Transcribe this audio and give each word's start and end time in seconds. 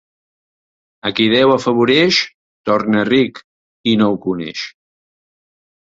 A 1.09 1.11
qui 1.17 1.27
Déu 1.33 1.53
afavoreix 1.55 2.21
torna 2.71 3.03
ric 3.13 3.43
i 3.93 3.97
no 4.03 4.11
ho 4.15 4.19
coneix. 4.25 4.65